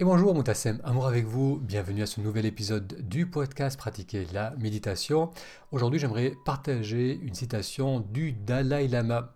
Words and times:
Et 0.00 0.04
bonjour 0.04 0.34
Moutassem, 0.34 0.80
amour 0.82 1.06
avec 1.06 1.26
vous, 1.26 1.58
bienvenue 1.62 2.00
à 2.00 2.06
ce 2.06 2.22
nouvel 2.22 2.46
épisode 2.46 3.06
du 3.06 3.26
podcast 3.26 3.78
Pratiquer 3.78 4.26
la 4.32 4.54
méditation. 4.56 5.28
Aujourd'hui 5.72 6.00
j'aimerais 6.00 6.32
partager 6.46 7.20
une 7.22 7.34
citation 7.34 8.00
du 8.00 8.32
Dalai 8.32 8.88
Lama. 8.88 9.34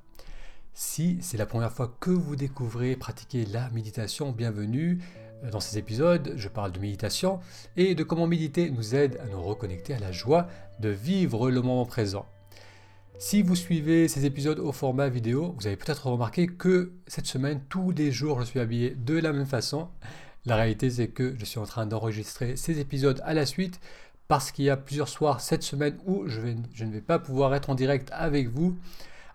Si 0.72 1.18
c'est 1.20 1.36
la 1.36 1.44
première 1.44 1.70
fois 1.70 1.94
que 2.00 2.08
vous 2.08 2.34
découvrez 2.34 2.96
pratiquer 2.96 3.44
la 3.44 3.68
méditation, 3.72 4.32
bienvenue. 4.32 5.02
Dans 5.52 5.60
ces 5.60 5.76
épisodes, 5.76 6.32
je 6.34 6.48
parle 6.48 6.72
de 6.72 6.80
méditation 6.80 7.40
et 7.76 7.94
de 7.94 8.02
comment 8.02 8.26
méditer 8.26 8.70
nous 8.70 8.94
aide 8.94 9.20
à 9.22 9.26
nous 9.26 9.42
reconnecter 9.42 9.92
à 9.92 9.98
la 9.98 10.12
joie 10.12 10.46
de 10.80 10.88
vivre 10.88 11.50
le 11.50 11.60
moment 11.60 11.84
présent. 11.84 12.24
Si 13.18 13.42
vous 13.42 13.54
suivez 13.54 14.08
ces 14.08 14.24
épisodes 14.24 14.60
au 14.60 14.72
format 14.72 15.10
vidéo, 15.10 15.54
vous 15.58 15.66
avez 15.66 15.76
peut-être 15.76 16.06
remarqué 16.06 16.46
que 16.46 16.92
cette 17.06 17.26
semaine, 17.26 17.60
tous 17.68 17.90
les 17.90 18.10
jours, 18.10 18.40
je 18.40 18.46
suis 18.46 18.60
habillé 18.60 18.94
de 18.94 19.18
la 19.18 19.34
même 19.34 19.44
façon. 19.44 19.90
La 20.46 20.56
réalité, 20.56 20.90
c'est 20.90 21.08
que 21.08 21.34
je 21.38 21.44
suis 21.44 21.58
en 21.58 21.64
train 21.64 21.86
d'enregistrer 21.86 22.56
ces 22.56 22.78
épisodes 22.78 23.20
à 23.24 23.32
la 23.32 23.46
suite 23.46 23.80
parce 24.28 24.52
qu'il 24.52 24.66
y 24.66 24.70
a 24.70 24.76
plusieurs 24.76 25.08
soirs 25.08 25.40
cette 25.40 25.62
semaine 25.62 25.98
où 26.06 26.26
je, 26.26 26.40
ne 26.40 26.90
vais 26.90 27.00
pas 27.00 27.18
pouvoir 27.18 27.54
être 27.54 27.70
en 27.70 27.74
direct 27.74 28.10
avec 28.12 28.48
vous. 28.48 28.76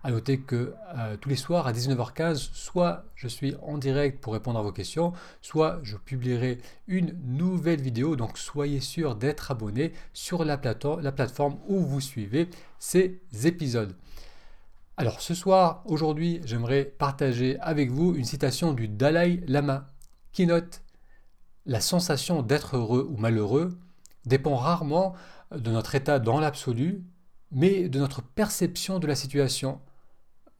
À 0.02 0.10
noter 0.10 0.38
que 0.40 0.72
euh, 0.96 1.16
tous 1.18 1.28
les 1.28 1.36
soirs 1.36 1.66
à 1.66 1.72
19h15, 1.72 2.50
soit 2.54 3.04
je 3.16 3.28
suis 3.28 3.54
en 3.62 3.76
direct 3.76 4.20
pour 4.22 4.32
répondre 4.32 4.58
à 4.58 4.62
vos 4.62 4.72
questions, 4.72 5.12
soit 5.42 5.78
je 5.82 5.98
publierai 5.98 6.58
une 6.88 7.14
nouvelle 7.22 7.82
vidéo. 7.82 8.16
Donc 8.16 8.38
soyez 8.38 8.80
sûr 8.80 9.14
d'être 9.14 9.50
abonné 9.50 9.92
sur 10.14 10.44
la, 10.44 10.58
la 11.02 11.12
plateforme 11.12 11.58
où 11.68 11.80
vous 11.80 12.00
suivez 12.00 12.48
ces 12.78 13.20
épisodes. 13.44 13.94
Alors 14.96 15.20
ce 15.20 15.34
soir, 15.34 15.82
aujourd'hui, 15.84 16.40
j'aimerais 16.44 16.84
partager 16.84 17.58
avec 17.60 17.90
vous 17.90 18.14
une 18.14 18.24
citation 18.24 18.72
du 18.72 18.88
Dalai 18.88 19.42
Lama 19.48 19.88
qui 20.32 20.46
note 20.46 20.82
la 21.66 21.80
sensation 21.80 22.42
d'être 22.42 22.76
heureux 22.76 23.08
ou 23.10 23.16
malheureux 23.16 23.78
dépend 24.26 24.56
rarement 24.56 25.14
de 25.54 25.70
notre 25.70 25.94
état 25.94 26.18
dans 26.18 26.40
l'absolu, 26.40 27.04
mais 27.50 27.88
de 27.88 27.98
notre 27.98 28.22
perception 28.22 28.98
de 28.98 29.06
la 29.06 29.14
situation, 29.14 29.80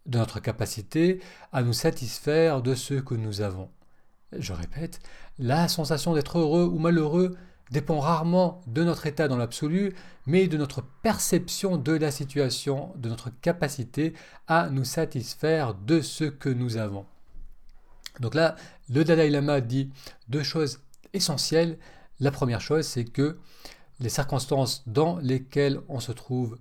de 0.06 0.18
notre 0.18 0.40
capacité 0.40 1.20
à 1.52 1.62
nous 1.62 1.72
satisfaire 1.72 2.62
de 2.62 2.74
ce 2.74 2.94
que 2.94 3.14
nous 3.14 3.40
avons. 3.40 3.70
Je 4.32 4.52
répète, 4.52 5.00
la 5.38 5.68
sensation 5.68 6.14
d'être 6.14 6.38
heureux 6.38 6.64
ou 6.64 6.78
malheureux 6.78 7.36
dépend 7.70 8.00
rarement 8.00 8.60
de 8.66 8.82
notre 8.82 9.06
état 9.06 9.28
dans 9.28 9.36
l'absolu, 9.36 9.94
mais 10.26 10.48
de 10.48 10.56
notre 10.56 10.82
perception 11.02 11.76
de 11.76 11.92
la 11.92 12.10
situation, 12.10 12.92
de 12.96 13.08
notre 13.08 13.30
capacité 13.40 14.14
à 14.48 14.68
nous 14.70 14.84
satisfaire 14.84 15.74
de 15.74 16.00
ce 16.00 16.24
que 16.24 16.48
nous 16.48 16.76
avons. 16.76 17.06
Donc 18.18 18.34
là, 18.34 18.56
le 18.92 19.04
Dalai 19.04 19.30
Lama 19.30 19.60
dit 19.60 19.90
deux 20.28 20.42
choses 20.42 20.80
essentiel. 21.12 21.78
La 22.20 22.30
première 22.30 22.60
chose, 22.60 22.86
c'est 22.86 23.04
que 23.04 23.38
les 24.00 24.08
circonstances 24.08 24.82
dans 24.86 25.18
lesquelles 25.18 25.80
on 25.88 26.00
se 26.00 26.12
trouve 26.12 26.58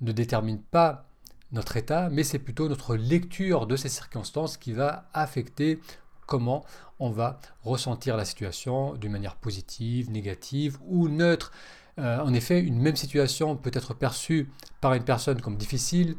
ne 0.00 0.12
déterminent 0.12 0.62
pas 0.70 1.06
notre 1.52 1.76
état, 1.76 2.08
mais 2.10 2.22
c'est 2.22 2.38
plutôt 2.38 2.68
notre 2.68 2.96
lecture 2.96 3.66
de 3.66 3.76
ces 3.76 3.88
circonstances 3.88 4.56
qui 4.56 4.72
va 4.72 5.08
affecter 5.12 5.80
comment 6.26 6.64
on 7.00 7.10
va 7.10 7.40
ressentir 7.64 8.16
la 8.16 8.24
situation 8.24 8.94
d'une 8.94 9.12
manière 9.12 9.36
positive, 9.36 10.10
négative 10.10 10.78
ou 10.86 11.08
neutre. 11.08 11.52
Euh, 11.98 12.20
en 12.20 12.32
effet, 12.32 12.60
une 12.60 12.80
même 12.80 12.96
situation 12.96 13.56
peut 13.56 13.72
être 13.74 13.94
perçue 13.94 14.48
par 14.80 14.94
une 14.94 15.02
personne 15.02 15.40
comme 15.40 15.56
difficile, 15.56 16.16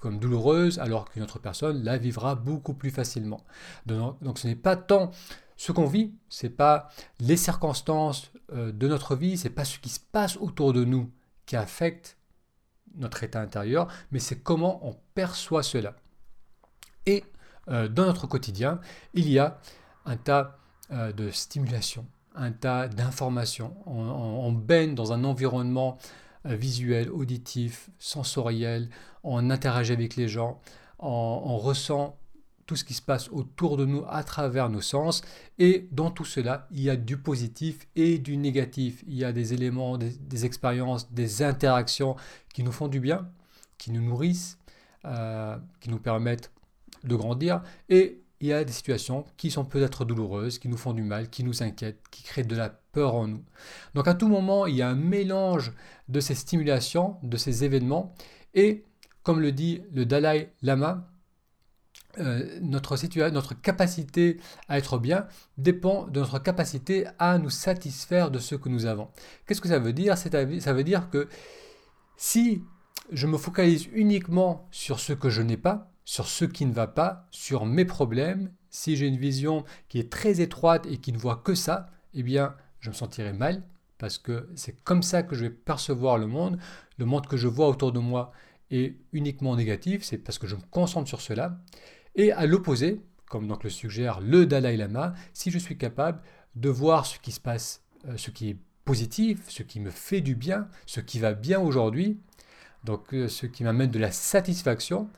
comme 0.00 0.18
douloureuse, 0.18 0.78
alors 0.78 1.08
qu'une 1.10 1.22
autre 1.22 1.38
personne 1.38 1.84
la 1.84 1.98
vivra 1.98 2.34
beaucoup 2.34 2.74
plus 2.74 2.90
facilement. 2.90 3.44
Donc, 3.86 4.38
ce 4.38 4.48
n'est 4.48 4.56
pas 4.56 4.74
tant 4.74 5.12
ce 5.62 5.70
qu'on 5.70 5.86
vit, 5.86 6.12
c'est 6.28 6.50
pas 6.50 6.88
les 7.20 7.36
circonstances 7.36 8.32
euh, 8.52 8.72
de 8.72 8.88
notre 8.88 9.14
vie, 9.14 9.38
c'est 9.38 9.48
pas 9.48 9.64
ce 9.64 9.78
qui 9.78 9.90
se 9.90 10.00
passe 10.00 10.36
autour 10.38 10.72
de 10.72 10.84
nous 10.84 11.08
qui 11.46 11.54
affecte 11.54 12.18
notre 12.96 13.22
état 13.22 13.40
intérieur, 13.40 13.86
mais 14.10 14.18
c'est 14.18 14.40
comment 14.40 14.84
on 14.84 14.96
perçoit 15.14 15.62
cela. 15.62 15.94
Et 17.06 17.22
euh, 17.68 17.86
dans 17.86 18.06
notre 18.06 18.26
quotidien, 18.26 18.80
il 19.14 19.28
y 19.28 19.38
a 19.38 19.60
un 20.04 20.16
tas 20.16 20.58
euh, 20.90 21.12
de 21.12 21.30
stimulation, 21.30 22.08
un 22.34 22.50
tas 22.50 22.88
d'informations. 22.88 23.76
On, 23.86 24.50
baigne 24.50 24.96
dans 24.96 25.12
un 25.12 25.22
environnement 25.22 25.96
visuel, 26.44 27.08
auditif, 27.08 27.88
sensoriel, 28.00 28.90
on 29.22 29.48
interagit 29.48 29.92
avec 29.92 30.16
les 30.16 30.26
gens, 30.26 30.60
on 30.98 31.56
ressent 31.56 32.16
tout 32.72 32.76
ce 32.76 32.84
qui 32.84 32.94
se 32.94 33.02
passe 33.02 33.28
autour 33.28 33.76
de 33.76 33.84
nous 33.84 34.02
à 34.08 34.24
travers 34.24 34.70
nos 34.70 34.80
sens. 34.80 35.20
Et 35.58 35.88
dans 35.92 36.10
tout 36.10 36.24
cela, 36.24 36.66
il 36.70 36.80
y 36.80 36.88
a 36.88 36.96
du 36.96 37.18
positif 37.18 37.86
et 37.96 38.18
du 38.18 38.38
négatif. 38.38 39.04
Il 39.06 39.14
y 39.14 39.26
a 39.26 39.32
des 39.32 39.52
éléments, 39.52 39.98
des, 39.98 40.46
expériences, 40.46 41.12
des 41.12 41.42
interactions 41.42 42.16
qui 42.54 42.62
nous 42.62 42.72
font 42.72 42.88
du 42.88 42.98
bien, 42.98 43.28
qui 43.76 43.92
nous 43.92 44.00
nourrissent, 44.00 44.56
euh, 45.04 45.58
qui 45.80 45.90
nous 45.90 45.98
permettent 45.98 46.50
de 47.04 47.14
grandir. 47.14 47.62
Et 47.90 48.22
il 48.40 48.48
y 48.48 48.54
a 48.54 48.64
des 48.64 48.72
situations 48.72 49.26
qui 49.36 49.50
sont 49.50 49.66
peut-être 49.66 50.06
douloureuses, 50.06 50.58
qui 50.58 50.68
nous 50.68 50.78
font 50.78 50.94
du 50.94 51.02
mal, 51.02 51.28
qui 51.28 51.44
nous 51.44 51.62
inquiètent, 51.62 52.00
qui 52.10 52.22
créent 52.22 52.42
de 52.42 52.56
la 52.56 52.70
peur 52.70 53.14
en 53.16 53.28
nous. 53.28 53.44
Donc 53.92 54.08
à 54.08 54.14
tout 54.14 54.28
moment, 54.28 54.64
il 54.64 54.76
y 54.76 54.82
a 54.82 54.88
un 54.88 54.96
mélange 54.96 55.74
de 56.08 56.20
ces 56.20 56.34
stimulations, 56.34 57.18
de 57.22 57.36
ces 57.36 57.64
événements. 57.64 58.14
Et 58.54 58.82
comme 59.24 59.40
le 59.40 59.52
dit 59.52 59.82
le 59.92 60.06
Dalai 60.06 60.54
Lama, 60.62 61.11
euh, 62.18 62.58
notre, 62.60 62.96
notre 63.30 63.60
capacité 63.60 64.38
à 64.68 64.78
être 64.78 64.98
bien 64.98 65.26
dépend 65.58 66.06
de 66.06 66.20
notre 66.20 66.38
capacité 66.38 67.06
à 67.18 67.38
nous 67.38 67.50
satisfaire 67.50 68.30
de 68.30 68.38
ce 68.38 68.54
que 68.54 68.68
nous 68.68 68.86
avons. 68.86 69.08
Qu'est-ce 69.46 69.60
que 69.60 69.68
ça 69.68 69.78
veut 69.78 69.92
dire? 69.92 70.16
Ça 70.18 70.72
veut 70.72 70.84
dire 70.84 71.10
que 71.10 71.28
si 72.16 72.62
je 73.10 73.26
me 73.26 73.38
focalise 73.38 73.88
uniquement 73.92 74.68
sur 74.70 75.00
ce 75.00 75.12
que 75.12 75.30
je 75.30 75.42
n'ai 75.42 75.56
pas, 75.56 75.90
sur 76.04 76.26
ce 76.26 76.44
qui 76.44 76.66
ne 76.66 76.72
va 76.72 76.86
pas, 76.86 77.26
sur 77.30 77.66
mes 77.66 77.84
problèmes, 77.84 78.52
si 78.70 78.96
j'ai 78.96 79.06
une 79.06 79.18
vision 79.18 79.64
qui 79.88 79.98
est 79.98 80.10
très 80.10 80.40
étroite 80.40 80.86
et 80.86 80.98
qui 80.98 81.12
ne 81.12 81.18
voit 81.18 81.36
que 81.36 81.54
ça, 81.54 81.90
eh 82.14 82.22
bien, 82.22 82.54
je 82.80 82.90
me 82.90 82.94
sentirai 82.94 83.32
mal 83.32 83.62
parce 83.98 84.18
que 84.18 84.48
c'est 84.56 84.82
comme 84.82 85.02
ça 85.02 85.22
que 85.22 85.36
je 85.36 85.42
vais 85.44 85.50
percevoir 85.50 86.18
le 86.18 86.26
monde. 86.26 86.58
Le 86.98 87.04
monde 87.04 87.26
que 87.28 87.36
je 87.36 87.46
vois 87.46 87.68
autour 87.68 87.92
de 87.92 88.00
moi 88.00 88.32
est 88.70 88.96
uniquement 89.12 89.54
négatif, 89.54 90.02
c'est 90.02 90.18
parce 90.18 90.38
que 90.38 90.48
je 90.48 90.56
me 90.56 90.62
concentre 90.70 91.08
sur 91.08 91.20
cela. 91.20 91.60
Et 92.14 92.32
à 92.32 92.46
l'opposé, 92.46 93.00
comme 93.26 93.48
donc 93.48 93.64
le 93.64 93.70
suggère 93.70 94.20
le 94.20 94.46
Dalai 94.46 94.76
Lama, 94.76 95.14
si 95.32 95.50
je 95.50 95.58
suis 95.58 95.78
capable 95.78 96.20
de 96.54 96.68
voir 96.68 97.06
ce 97.06 97.18
qui 97.18 97.32
se 97.32 97.40
passe, 97.40 97.82
euh, 98.08 98.16
ce 98.16 98.30
qui 98.30 98.50
est 98.50 98.56
positif, 98.84 99.44
ce 99.48 99.62
qui 99.62 99.80
me 99.80 99.90
fait 99.90 100.20
du 100.20 100.34
bien, 100.34 100.68
ce 100.86 101.00
qui 101.00 101.18
va 101.18 101.32
bien 101.32 101.60
aujourd'hui, 101.60 102.18
donc 102.84 103.14
euh, 103.14 103.28
ce 103.28 103.46
qui 103.46 103.64
m'amène 103.64 103.90
de 103.90 103.98
la 103.98 104.10
satisfaction, 104.10 105.08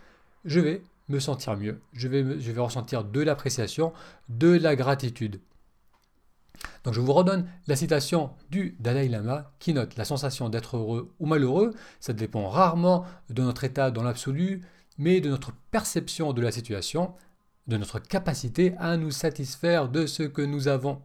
je 0.44 0.60
vais 0.60 0.82
me 1.08 1.18
sentir 1.18 1.56
mieux, 1.56 1.80
je 1.92 2.08
vais, 2.08 2.40
je 2.40 2.52
vais 2.52 2.60
ressentir 2.60 3.04
de 3.04 3.20
l'appréciation, 3.20 3.92
de 4.28 4.48
la 4.48 4.76
gratitude. 4.76 5.40
Donc 6.84 6.94
je 6.94 7.00
vous 7.00 7.12
redonne 7.12 7.46
la 7.66 7.76
citation 7.76 8.30
du 8.50 8.76
Dalai 8.78 9.08
Lama 9.08 9.50
qui 9.58 9.74
note 9.74 9.96
la 9.96 10.04
sensation 10.04 10.48
d'être 10.48 10.76
heureux 10.76 11.12
ou 11.18 11.26
malheureux, 11.26 11.74
ça 12.00 12.12
dépend 12.12 12.48
rarement 12.48 13.04
de 13.30 13.42
notre 13.42 13.64
état 13.64 13.90
dans 13.90 14.02
l'absolu, 14.02 14.62
mais 14.98 15.20
de 15.20 15.30
notre 15.30 15.52
perception 15.70 16.32
de 16.32 16.40
la 16.42 16.52
situation, 16.52 17.14
de 17.66 17.76
notre 17.76 17.98
capacité 17.98 18.74
à 18.78 18.96
nous 18.96 19.10
satisfaire 19.10 19.88
de 19.88 20.06
ce 20.06 20.22
que 20.22 20.42
nous 20.42 20.68
avons. 20.68 21.02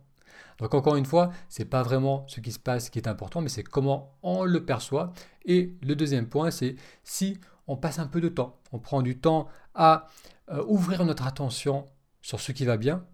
Donc 0.60 0.74
encore 0.74 0.98
une 0.98 1.06
fois, 1.06 1.32
ce 1.48 1.62
n'est 1.62 1.70
pas 1.70 1.84
vraiment 1.84 2.26
ce 2.28 2.42
qui 2.42 2.52
se 2.52 2.60
passe 2.60 2.90
qui 2.90 3.00
est 3.00 3.08
important, 3.08 3.42
mais 3.42 3.50
c'est 3.50 3.64
comment 3.64 4.18
on 4.24 4.44
le 4.44 4.66
perçoit. 4.66 5.14
Et 5.46 5.76
le 5.82 5.96
deuxième 5.96 6.28
point, 6.28 6.52
c'est 6.52 6.76
si 7.04 7.40
on 7.68 7.78
passe 7.78 8.00
un 8.00 8.08
peu 8.08 8.20
de 8.20 8.30
temps, 8.30 8.60
on 8.72 8.80
prend 8.80 9.02
du 9.02 9.18
temps 9.18 9.48
à 9.74 10.08
euh, 10.52 10.64
ouvrir 10.68 11.06
notre 11.06 11.26
attention 11.28 11.88
sur 12.22 12.40
ce 12.42 12.52
qui 12.52 12.66
va 12.66 12.78
bien, 12.78 13.06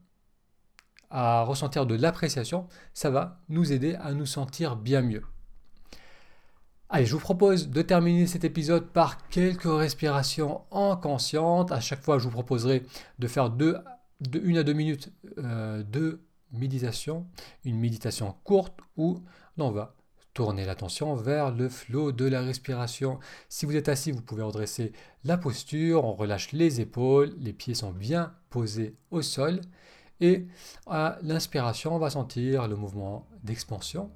à 1.11 1.43
ressentir 1.43 1.85
de 1.85 1.95
l'appréciation, 1.95 2.67
ça 2.93 3.09
va 3.09 3.41
nous 3.47 3.71
aider 3.71 3.95
à 3.95 4.13
nous 4.13 4.25
sentir 4.25 4.75
bien 4.75 5.01
mieux. 5.01 5.23
Allez, 6.95 7.05
je 7.05 7.11
vous 7.11 7.19
propose 7.19 7.67
de 7.67 7.81
terminer 7.81 8.25
cet 8.25 8.45
épisode 8.45 8.85
par 8.85 9.27
quelques 9.27 9.65
respirations 9.65 10.61
inconscientes. 10.71 11.73
À 11.73 11.81
chaque 11.81 12.01
fois, 12.01 12.19
je 12.19 12.23
vous 12.23 12.29
proposerai 12.29 12.83
de 13.19 13.27
faire 13.27 13.49
de, 13.49 13.79
une 14.33 14.55
à 14.55 14.63
deux 14.63 14.71
minutes 14.71 15.11
euh, 15.37 15.83
de 15.83 16.21
méditation, 16.53 17.27
une 17.65 17.77
méditation 17.77 18.33
courte 18.45 18.79
où 18.95 19.19
on 19.57 19.71
va 19.71 19.97
tourner 20.33 20.63
l'attention 20.63 21.15
vers 21.15 21.51
le 21.51 21.67
flot 21.67 22.13
de 22.13 22.23
la 22.23 22.39
respiration. 22.39 23.19
Si 23.49 23.65
vous 23.65 23.75
êtes 23.75 23.89
assis, 23.89 24.13
vous 24.13 24.21
pouvez 24.21 24.43
redresser 24.43 24.93
la 25.25 25.37
posture, 25.37 26.05
on 26.05 26.13
relâche 26.13 26.53
les 26.53 26.79
épaules, 26.79 27.35
les 27.39 27.51
pieds 27.51 27.75
sont 27.75 27.91
bien 27.91 28.33
posés 28.49 28.95
au 29.11 29.21
sol. 29.21 29.59
Et 30.21 30.47
à 30.87 31.17
l'inspiration, 31.23 31.93
on 31.93 31.99
va 31.99 32.09
sentir 32.09 32.69
le 32.69 32.77
mouvement 32.77 33.27
d'expansion 33.43 34.11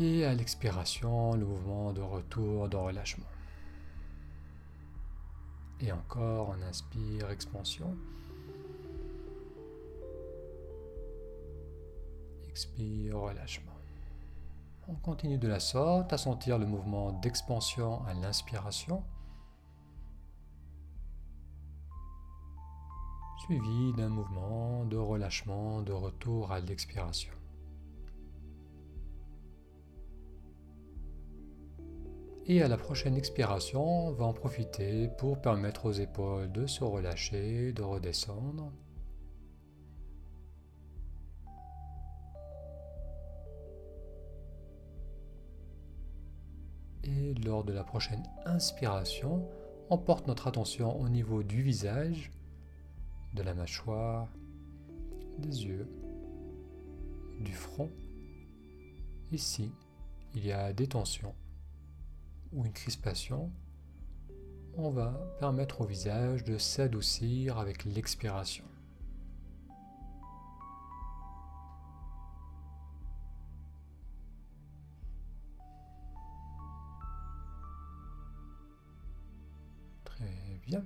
et 0.00 0.24
à 0.24 0.34
l'expiration, 0.34 1.34
le 1.34 1.44
mouvement 1.44 1.92
de 1.92 2.00
retour, 2.00 2.68
de 2.68 2.76
relâchement. 2.76 3.26
Et 5.80 5.92
encore, 5.92 6.50
on 6.56 6.62
inspire, 6.62 7.30
expansion. 7.30 7.96
Expire, 12.48 13.18
relâchement. 13.18 13.72
On 14.88 14.94
continue 14.94 15.38
de 15.38 15.48
la 15.48 15.60
sorte 15.60 16.12
à 16.12 16.18
sentir 16.18 16.58
le 16.58 16.66
mouvement 16.66 17.12
d'expansion 17.12 18.04
à 18.06 18.14
l'inspiration, 18.14 19.04
suivi 23.44 23.92
d'un 23.96 24.08
mouvement 24.08 24.84
de 24.84 24.96
relâchement, 24.96 25.82
de 25.82 25.92
retour 25.92 26.50
à 26.52 26.60
l'expiration. 26.60 27.37
Et 32.50 32.62
à 32.62 32.68
la 32.68 32.78
prochaine 32.78 33.14
expiration, 33.14 34.06
on 34.06 34.12
va 34.12 34.24
en 34.24 34.32
profiter 34.32 35.08
pour 35.18 35.38
permettre 35.38 35.84
aux 35.84 35.92
épaules 35.92 36.50
de 36.50 36.66
se 36.66 36.82
relâcher, 36.82 37.74
de 37.74 37.82
redescendre. 37.82 38.72
Et 47.04 47.34
lors 47.44 47.64
de 47.64 47.74
la 47.74 47.84
prochaine 47.84 48.22
inspiration, 48.46 49.46
on 49.90 49.98
porte 49.98 50.26
notre 50.26 50.46
attention 50.46 50.98
au 50.98 51.10
niveau 51.10 51.42
du 51.42 51.60
visage, 51.60 52.30
de 53.34 53.42
la 53.42 53.52
mâchoire, 53.52 54.26
des 55.36 55.66
yeux, 55.66 55.86
du 57.40 57.52
front. 57.52 57.90
Ici, 59.32 59.70
il 60.34 60.46
y 60.46 60.52
a 60.52 60.72
des 60.72 60.86
tensions 60.86 61.34
ou 62.52 62.64
une 62.64 62.72
crispation, 62.72 63.50
on 64.76 64.90
va 64.90 65.10
permettre 65.40 65.80
au 65.80 65.86
visage 65.86 66.44
de 66.44 66.56
s'adoucir 66.56 67.58
avec 67.58 67.84
l'expiration. 67.84 68.64
Très 80.04 80.60
bien. 80.64 80.84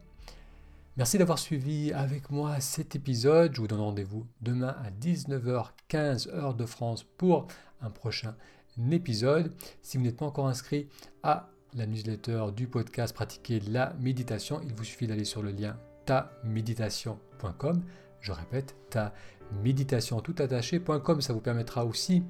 Merci 0.96 1.18
d'avoir 1.18 1.38
suivi 1.38 1.92
avec 1.92 2.30
moi 2.30 2.60
cet 2.60 2.96
épisode. 2.96 3.54
Je 3.54 3.60
vous 3.60 3.68
donne 3.68 3.80
rendez-vous 3.80 4.26
demain 4.40 4.76
à 4.84 4.90
19h15 4.90 6.28
heure 6.30 6.54
de 6.54 6.66
France 6.66 7.04
pour 7.04 7.48
un 7.80 7.90
prochain 7.90 8.36
épisode. 8.90 9.54
Si 9.82 9.96
vous 9.96 10.04
n'êtes 10.04 10.16
pas 10.16 10.26
encore 10.26 10.48
inscrit 10.48 10.88
à 11.22 11.51
la 11.74 11.86
newsletter 11.86 12.46
du 12.54 12.66
podcast 12.66 13.14
Pratiquer 13.14 13.60
la 13.60 13.94
méditation, 14.00 14.60
il 14.64 14.74
vous 14.74 14.84
suffit 14.84 15.06
d'aller 15.06 15.24
sur 15.24 15.42
le 15.42 15.50
lien 15.50 15.76
taméditation.com. 16.04 17.82
Je 18.20 18.32
répète, 18.32 18.76
ta 18.90 19.12
méditation 19.62 20.20
tout 20.20 20.34
attaché.com, 20.38 21.20
ça 21.20 21.32
vous 21.32 21.40
permettra 21.40 21.84
aussi 21.84 22.22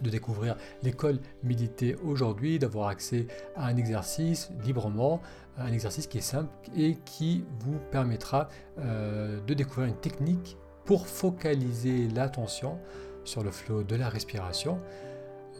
de 0.00 0.10
découvrir 0.10 0.56
l'école 0.82 1.20
méditer 1.42 1.96
aujourd'hui, 2.04 2.58
d'avoir 2.58 2.88
accès 2.88 3.26
à 3.54 3.66
un 3.66 3.76
exercice 3.76 4.50
librement, 4.64 5.20
un 5.58 5.72
exercice 5.72 6.06
qui 6.06 6.18
est 6.18 6.22
simple 6.22 6.50
et 6.76 6.96
qui 7.04 7.44
vous 7.60 7.78
permettra 7.90 8.48
euh, 8.78 9.40
de 9.46 9.54
découvrir 9.54 9.88
une 9.88 10.00
technique 10.00 10.56
pour 10.84 11.06
focaliser 11.06 12.08
l'attention 12.08 12.78
sur 13.24 13.42
le 13.42 13.50
flot 13.50 13.82
de 13.82 13.96
la 13.96 14.08
respiration. 14.08 14.78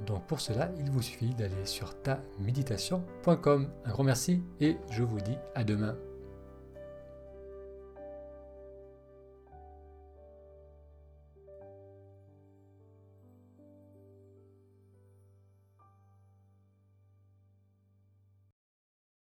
Donc 0.05 0.27
pour 0.27 0.41
cela, 0.41 0.71
il 0.79 0.91
vous 0.91 1.03
suffit 1.03 1.35
d'aller 1.35 1.65
sur 1.65 1.95
taméditation.com. 2.03 3.69
Un 3.85 3.91
grand 3.91 4.05
merci 4.05 4.43
et 4.61 4.77
je 4.91 5.03
vous 5.03 5.21
dis 5.21 5.37
à 5.55 5.65
demain. 5.65 5.97